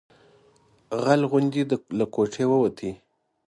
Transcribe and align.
غل 1.03 1.21
غوندې 1.29 1.61
له 1.99 2.05
کوټې 2.13 2.43
ووت. 2.49 2.77